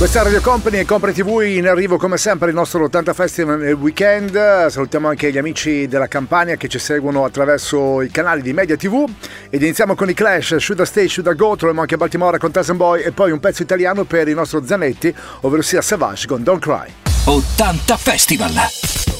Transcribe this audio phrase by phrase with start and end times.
[0.00, 3.58] Questa è Radio Company e Company TV in arrivo come sempre il nostro 80 Festival
[3.58, 4.68] nel weekend.
[4.68, 9.04] Salutiamo anche gli amici della Campania che ci seguono attraverso i canali di Media TV
[9.50, 12.50] ed iniziamo con i Clash, Should I Stay, Should I Go, troviamo anche Baltimora con
[12.50, 16.42] Tarzan Boy e poi un pezzo italiano per il nostro Zanetti, ovvero sia Savage con
[16.42, 16.90] Don't Cry.
[17.26, 19.19] 80 Festival.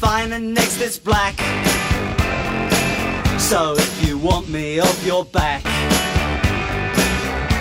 [0.00, 1.36] fine and next it's black.
[3.38, 5.62] So if you want me off your back,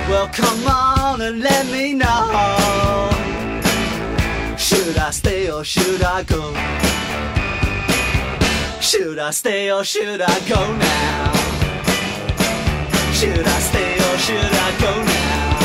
[0.10, 3.10] well come on and let me know.
[4.58, 6.44] Should I stay or should I go?
[8.80, 11.34] Should I stay or should I go now?
[13.20, 15.60] Should I stay or should I go now?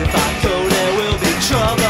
[0.00, 1.89] If I go, there will be trouble.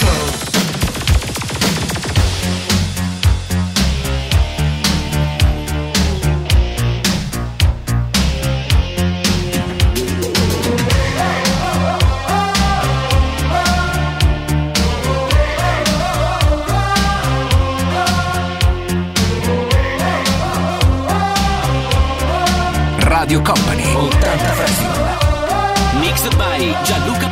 [26.41, 27.30] By Gianluca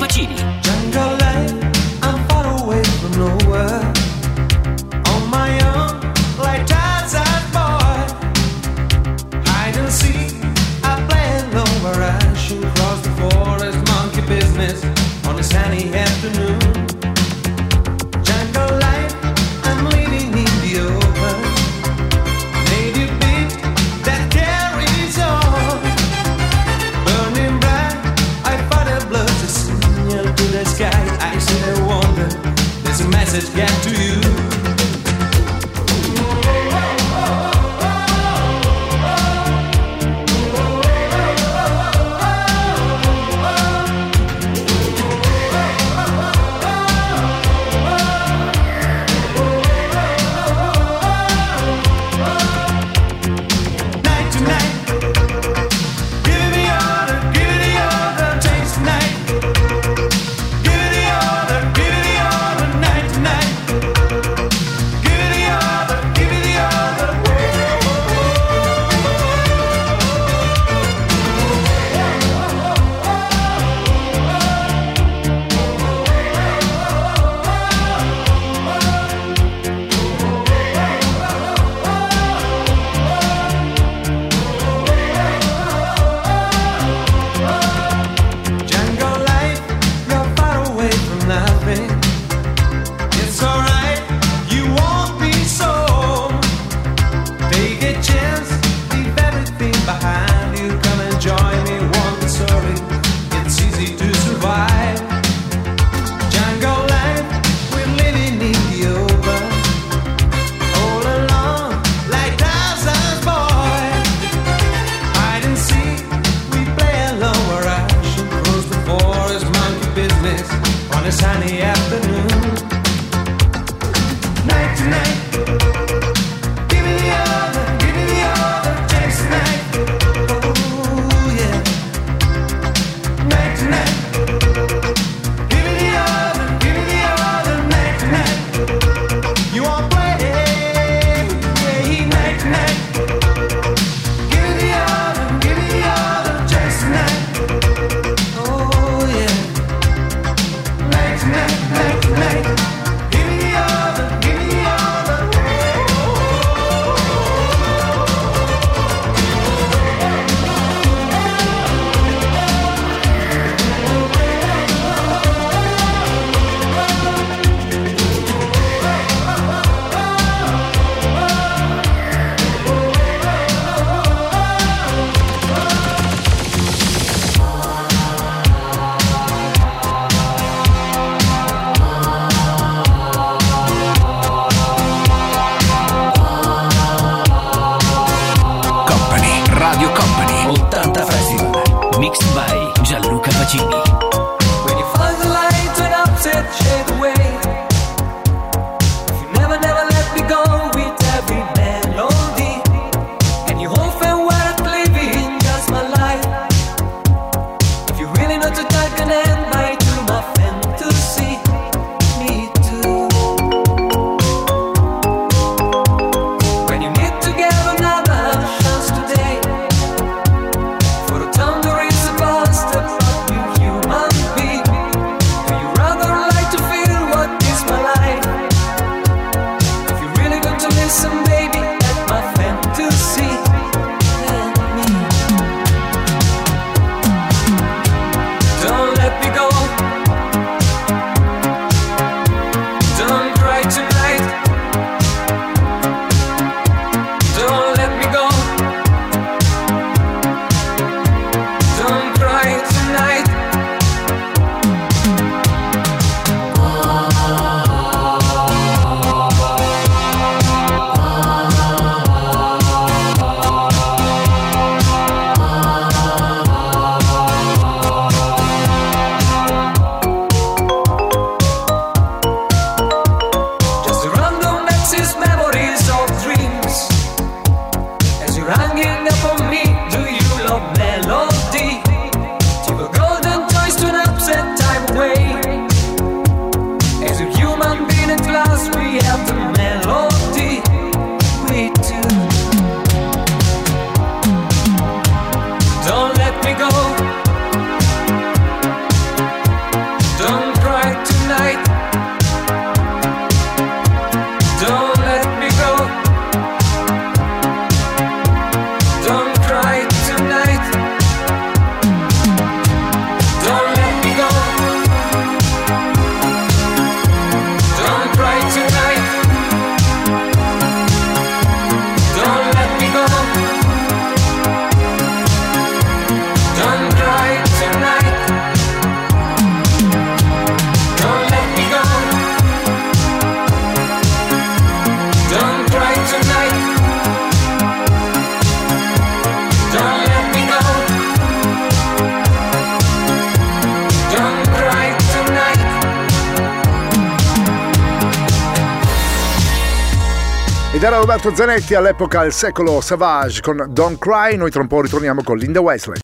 [350.80, 354.80] Ed era Roberto Zanetti all'epoca il secolo Savage con Don't Cry, noi tra un po'
[354.80, 355.98] ritorniamo con Linda Wesley.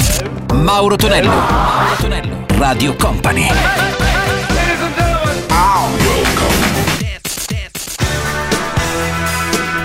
[0.53, 3.47] Mauro Tonello, Mauro Tonello, Radio Company.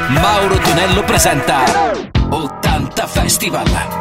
[0.08, 1.92] Mauro Tonello presenta
[2.28, 3.99] 80 Festival.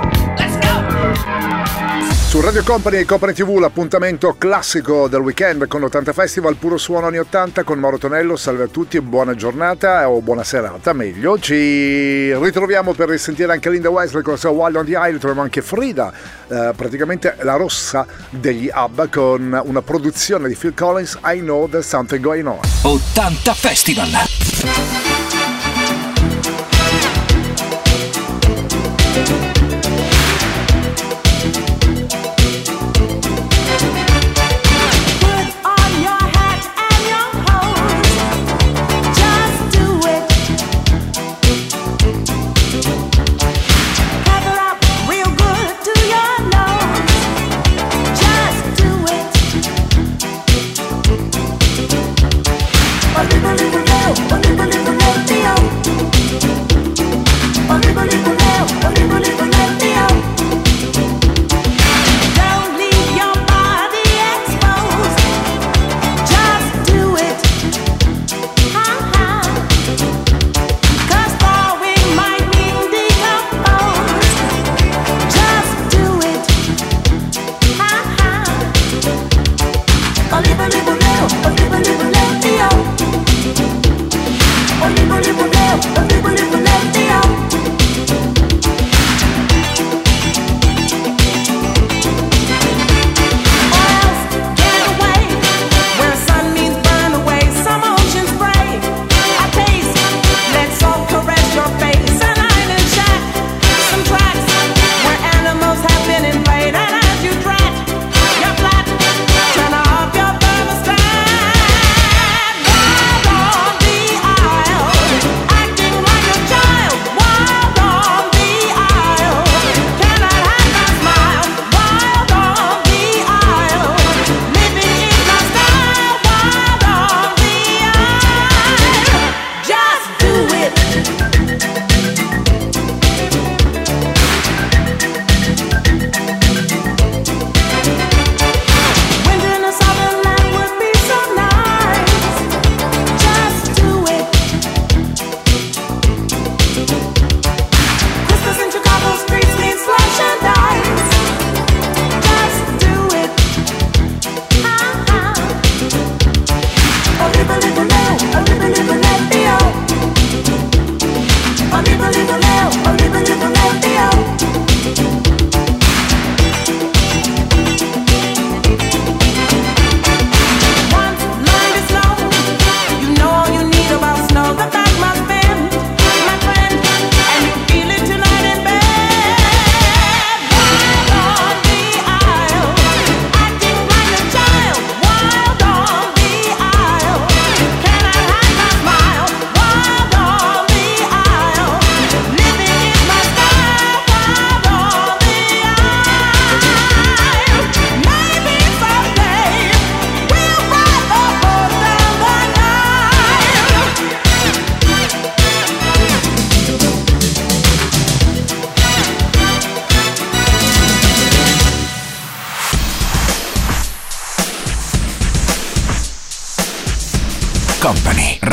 [2.30, 7.08] Su Radio Company e Company TV l'appuntamento classico del weekend con 80 Festival puro suono
[7.08, 8.36] anni 80 con Mauro Tonello.
[8.36, 11.40] Salve a tutti, buona giornata o buona serata, meglio.
[11.40, 15.42] Ci ritroviamo per risentire anche Linda Wesley con la sua Wild on the Isle, troviamo
[15.42, 16.14] anche Frida,
[16.48, 21.88] eh, praticamente la rossa degli ABBA con una produzione di Phil Collins, I Know There's
[21.88, 22.60] Something Going On.
[22.84, 25.49] 80 Festival.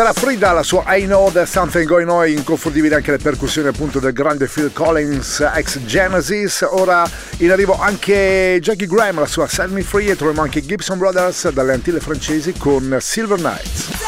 [0.00, 3.98] Dalla Frida la sua I Know There's Something Going On, inconfondibile anche le percussioni appunto
[3.98, 6.66] del grande Phil Collins ex Genesis.
[6.70, 7.06] Ora
[7.40, 11.50] in arrivo anche Jackie Graham, la sua Set Me Free e troviamo anche Gibson Brothers
[11.50, 13.99] dalle Antille francesi con Silver Nights.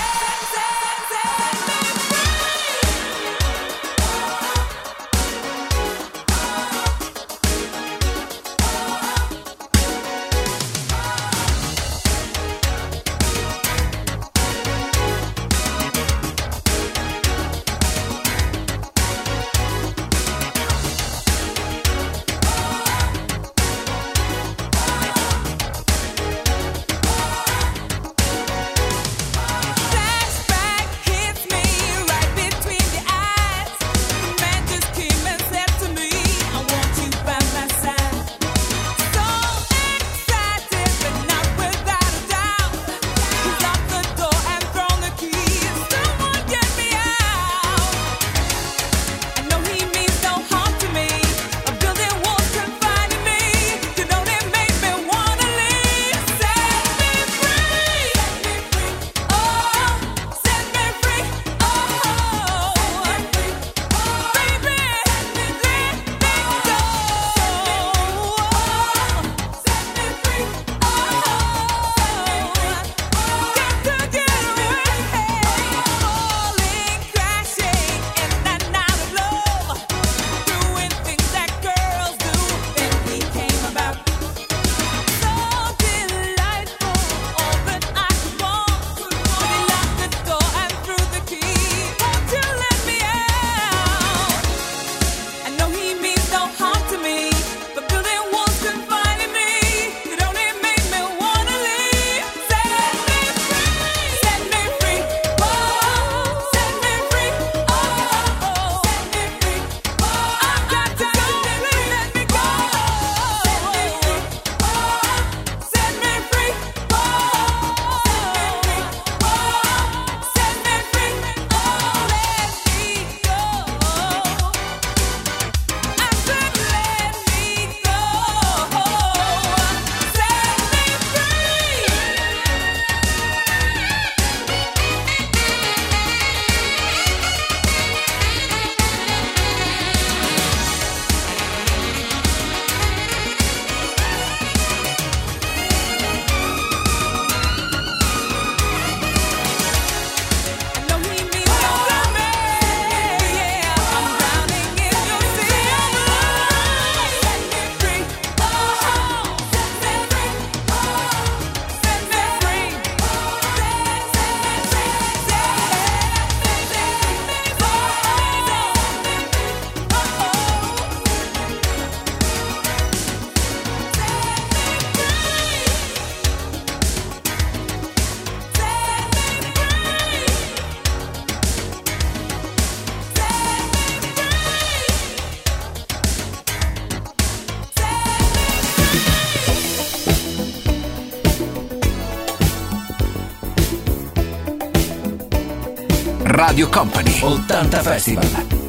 [196.43, 198.25] Radio Company 80 Festival.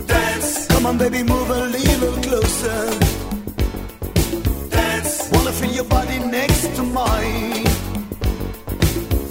[0.05, 0.67] Dance.
[0.67, 2.81] Come on, baby, move a little closer.
[4.69, 5.29] Dance.
[5.31, 7.65] Wanna feel your body next to mine.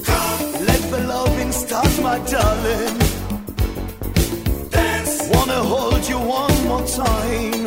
[0.08, 0.66] Come.
[0.68, 2.98] Let the loving start, my darling.
[4.70, 5.14] Dance.
[5.32, 7.64] Wanna hold you one more time.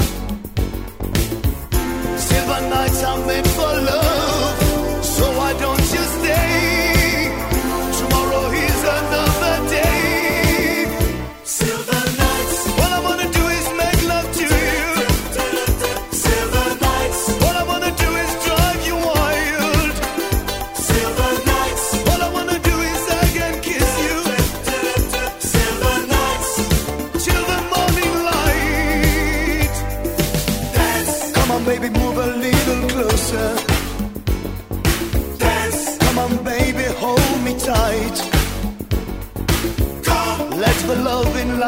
[2.27, 4.34] Silver nights are made for love.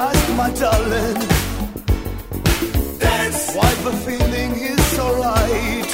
[0.08, 1.20] Loving my darling.
[3.00, 3.56] Dance.
[3.56, 5.90] Why the feeling is so right.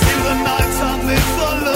[0.00, 1.71] Silver nights are made for love.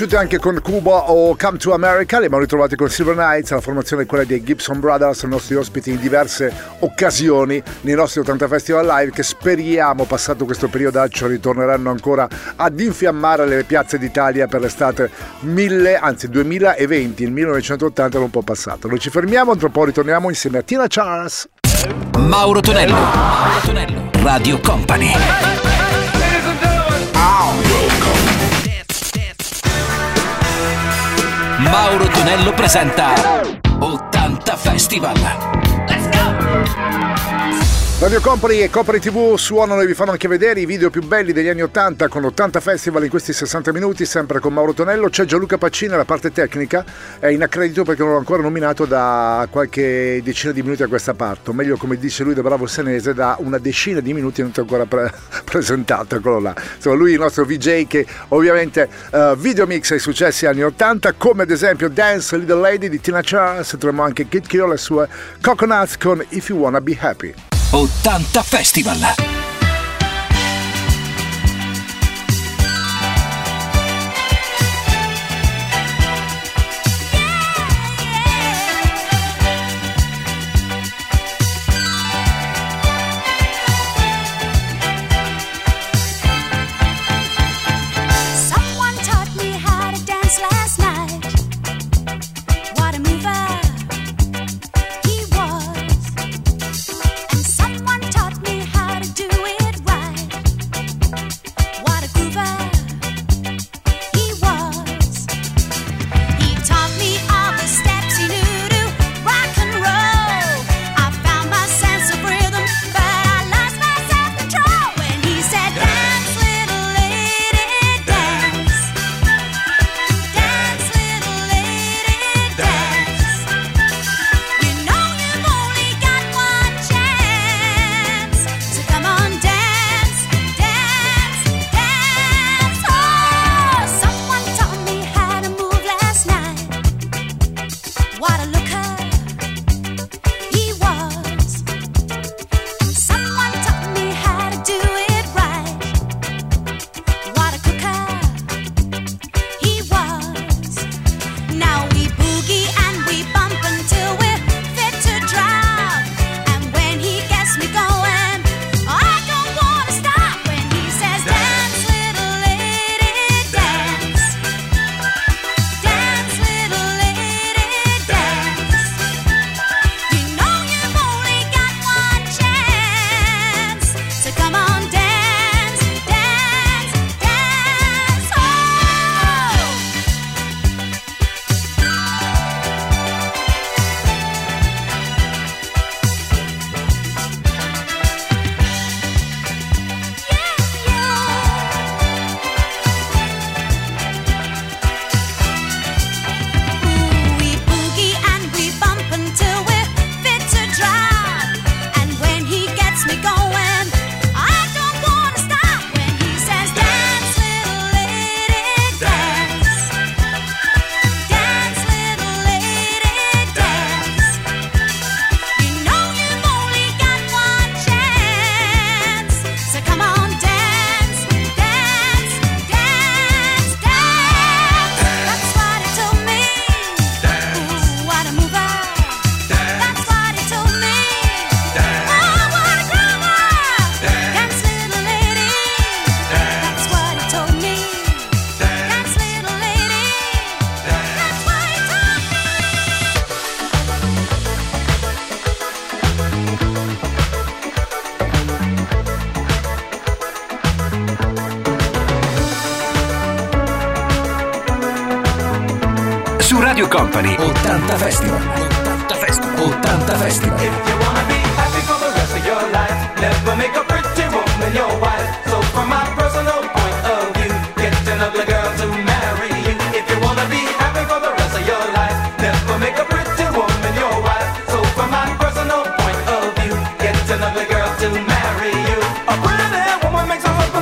[0.00, 3.60] Conosciuti anche con Cuba o Come to America, li abbiamo ritrovati con Silver Knights, la
[3.60, 8.48] formazione è quella dei Gibson Brothers, i nostri ospiti in diverse occasioni nei nostri 80
[8.48, 14.62] Festival Live che speriamo, passato questo periodaccio, ritorneranno ancora ad infiammare le piazze d'Italia per
[14.62, 15.10] l'estate
[15.40, 18.88] 1000, anzi 2020, il 1980 è un po' passato.
[18.88, 21.46] Noi ci fermiamo, tra un po' ritorniamo insieme a Tina Charles.
[22.16, 22.94] Mauro Tonello.
[22.94, 24.10] Mauro Tonello.
[24.22, 25.12] Radio Company.
[31.70, 33.14] Mauro Tonello presenta
[33.80, 35.59] 80 Festival.
[38.00, 41.34] Radio Company e Company TV suonano e vi fanno anche vedere i video più belli
[41.34, 45.10] degli anni 80 con 80 festival in questi 60 minuti, sempre con Mauro Tonello.
[45.10, 46.82] C'è Gianluca Paccini alla parte tecnica,
[47.18, 51.12] è in accredito perché non l'ho ancora nominato da qualche decina di minuti a questa
[51.12, 54.50] parte, o meglio come dice lui da bravo senese, da una decina di minuti non
[54.50, 55.12] ti ho ancora pre-
[55.44, 56.54] presentato, eccolo là.
[56.76, 61.42] Insomma, lui il nostro VJ che ovviamente eh, video mix ai successi anni 80, come
[61.42, 65.06] ad esempio Dance Little Lady di Tina Charles, troviamo anche Kid Kiro e le sue
[65.42, 67.34] Coconuts con If You Wanna Be Happy.
[67.72, 68.98] 80 Festival.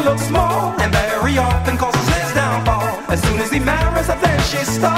[0.08, 3.12] Looks small and very often causes his downfall.
[3.12, 4.97] As soon as he marries her, then she starts.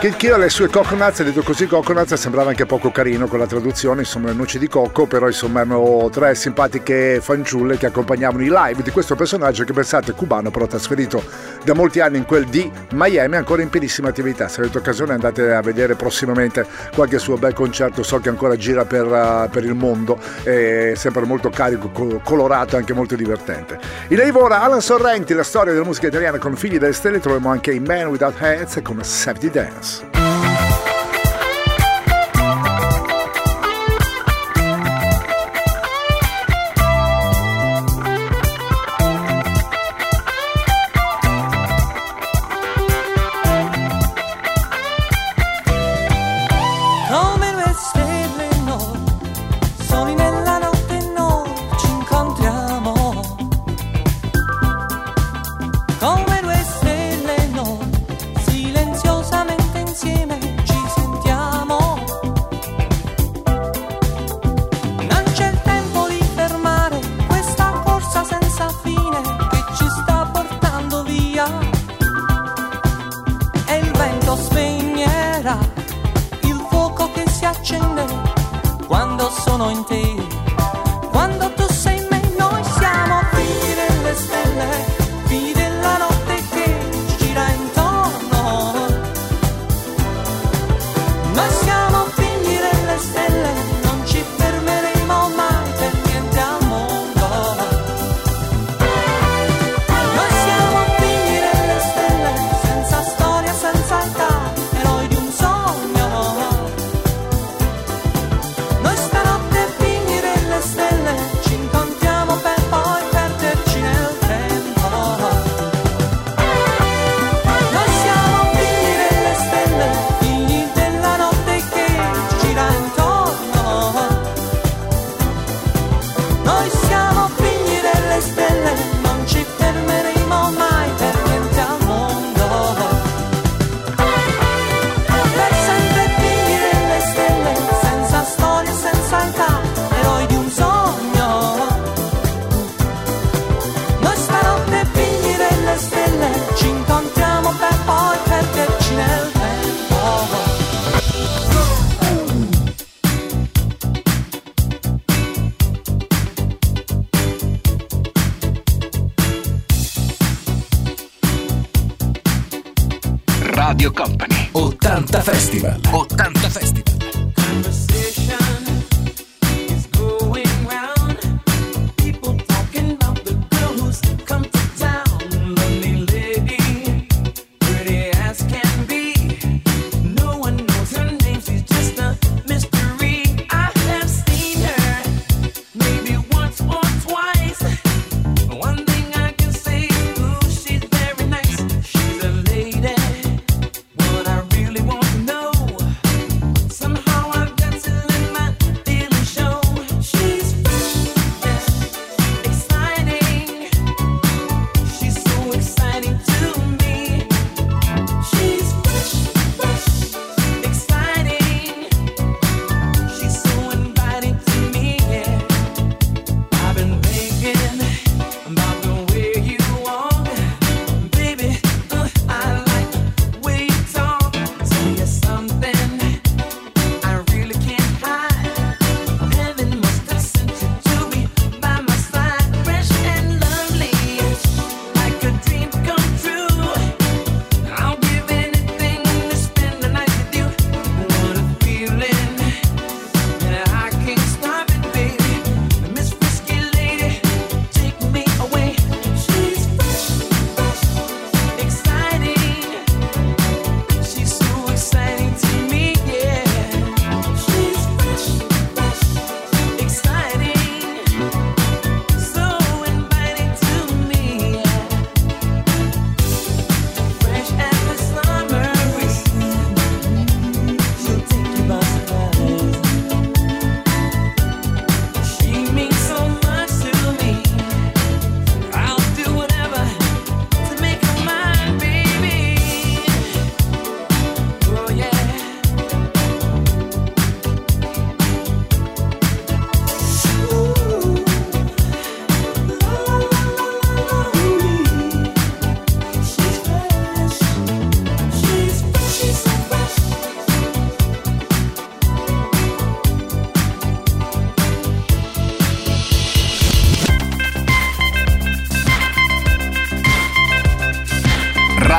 [0.00, 4.00] Che io le sue coconuts, detto così, coconuts sembrava anche poco carino con la traduzione,
[4.00, 8.82] insomma, le noci di cocco, però insomma erano tre simpatiche fanciulle che accompagnavano i live
[8.82, 11.22] di questo personaggio che pensate è cubano, però trasferito
[11.64, 14.48] da molti anni in quel di Miami, ancora in pienissima attività.
[14.48, 18.84] Se avete occasione andate a vedere prossimamente qualche suo bel concerto, so che ancora gira
[18.84, 23.78] per, uh, per il mondo, è sempre molto carico, colorato e anche molto divertente.
[24.08, 27.72] In Eivora, Alan Sorrenti, la storia della musica italiana con figli delle stelle, troviamo anche
[27.72, 30.59] i Man Without Heads con Safety Dance.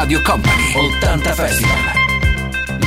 [0.02, 1.76] Radio Company 80 Festival.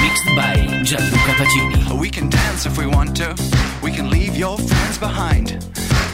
[0.03, 2.01] Mixed by Gianluca Pacini.
[2.01, 3.37] We can dance if we want to.
[3.85, 5.65] We can leave your friends behind.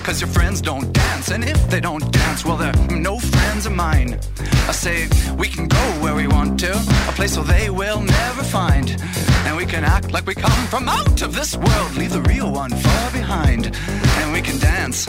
[0.05, 3.72] Cause your friends don't dance, and if they don't dance, well, they're no friends of
[3.72, 4.20] mine.
[4.68, 8.42] I say, we can go where we want to, a place where they will never
[8.42, 8.94] find.
[9.46, 12.53] And we can act like we come from out of this world, leave the real
[12.53, 13.74] one far behind.
[14.18, 15.09] And we can dance.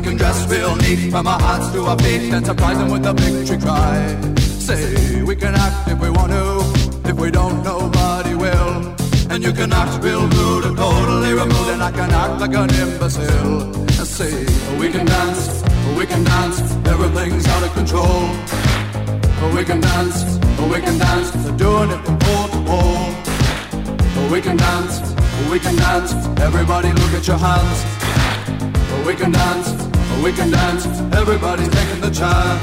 [0.00, 3.04] We can dress real neat from our hearts to our feet and surprise them with
[3.04, 3.98] a victory cry.
[4.38, 7.10] Say, we can act if we want to.
[7.10, 8.96] If we don't, nobody will.
[9.28, 12.70] And you can act real rude and totally removed, and I can act like an
[12.82, 13.74] imbecile.
[14.16, 14.46] Say,
[14.78, 15.62] we can dance,
[15.98, 18.22] we can dance, everything's out of control.
[19.54, 20.24] We can dance,
[20.72, 24.30] we can dance, they're doing it from pole to pole.
[24.32, 24.94] We can dance,
[25.50, 27.84] we can dance, everybody look at your hands.
[29.06, 29.89] We can dance,
[30.22, 32.62] we can dance, everybody's taking the chance.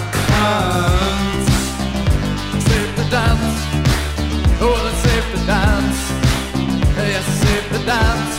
[2.68, 3.58] Safe to dance,
[4.62, 5.99] oh it's safe to dance,
[6.97, 8.36] yes safe to dance.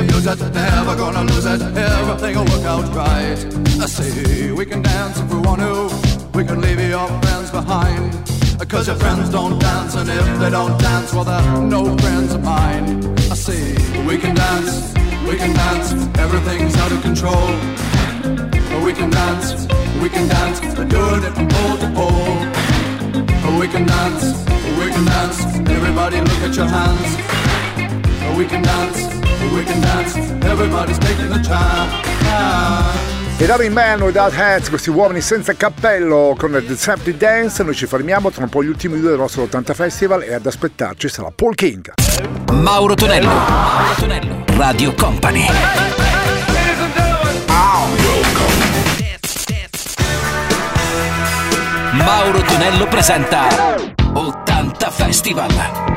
[0.00, 1.60] Abuse it, never gonna lose it.
[1.60, 3.38] Everything will work out right.
[3.84, 5.90] I say we can dance if we want to.
[6.36, 8.12] We can leave your friends behind.
[8.68, 12.44] Cause your friends don't dance, and if they don't dance, well, they're no friends of
[12.44, 13.02] mine.
[13.18, 13.74] I say
[14.06, 14.94] we can dance,
[15.28, 17.48] we can dance, everything's out of control.
[18.84, 19.66] We can dance,
[20.00, 23.58] we can dance, they're doing it from pole to pole.
[23.58, 24.24] We can dance,
[24.78, 25.38] we can dance,
[25.68, 27.10] everybody look at your hands.
[28.38, 29.19] We can dance,
[29.54, 33.20] we can dance, everybody's taking the chance.
[33.38, 37.86] Ed Aaron Man Without Hands, questi uomini senza cappello con The Safety Dance, noi ci
[37.86, 41.30] fermiamo tra un po' gli ultimi due del nostro 80 Festival e ad aspettarci sarà
[41.34, 41.90] Paul King.
[42.52, 43.28] Mauro Tonello.
[43.28, 44.44] Mauro Tonello.
[44.56, 45.46] Radio Company.
[51.92, 53.46] Mauro Tonello presenta
[54.12, 55.90] 80 Festival.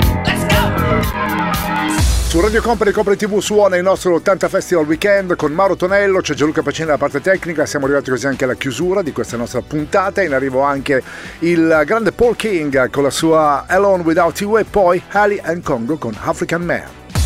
[2.34, 6.34] Su Radio Company Company TV suona il nostro 80 Festival Weekend con Mauro Tonello, c'è
[6.34, 10.24] Gianluca Pacini alla parte tecnica, siamo arrivati così anche alla chiusura di questa nostra puntata,
[10.24, 11.04] in arrivo anche
[11.42, 15.98] il grande Paul King con la sua Alone Without You e poi Ali and Congo
[15.98, 16.82] con African Man.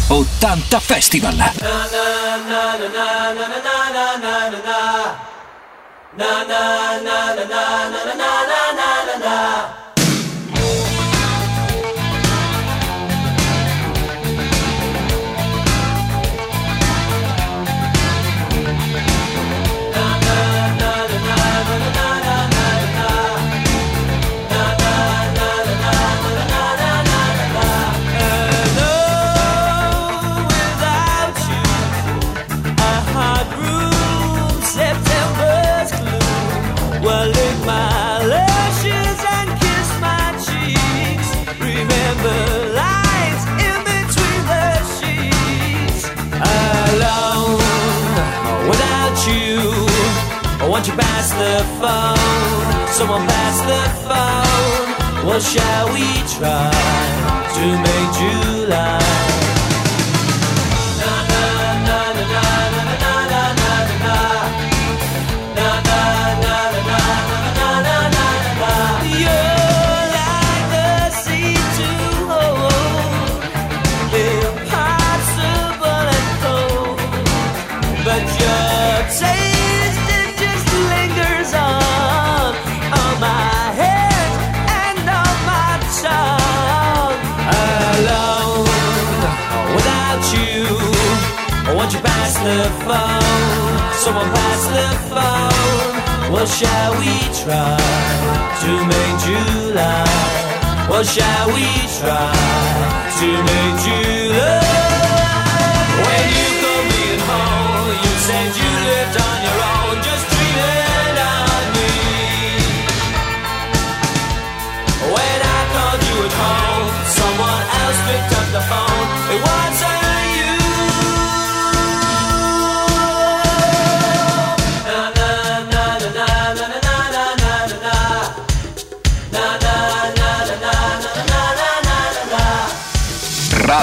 [0.09, 1.35] 80 Festival.
[9.37, 9.86] without
[51.79, 52.87] phone?
[52.87, 55.25] Someone pass the phone.
[55.27, 56.07] What shall we
[56.37, 56.71] try
[57.57, 59.56] to make July?
[96.47, 97.11] What shall we
[97.43, 97.77] try
[98.61, 100.87] to make July?
[100.87, 101.67] What shall we
[101.99, 102.31] try
[103.19, 104.86] to make July?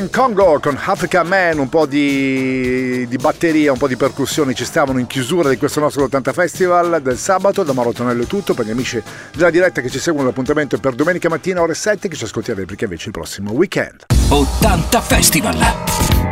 [0.00, 4.64] Grand Congo con Africa Man, un po' di, di, batteria, un po' di percussioni ci
[4.64, 7.62] stavano in chiusura di questo nostro 80 Festival del sabato.
[7.62, 9.02] Da Marotonello è tutto per gli amici
[9.34, 10.28] della diretta che ci seguono.
[10.28, 14.06] L'appuntamento per domenica mattina ore 7 che ci ascoltiamo a invece il prossimo weekend.
[14.28, 15.58] 80 Festival!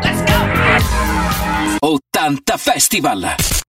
[0.03, 1.87] Let's go!
[1.87, 3.59] 80 Festival!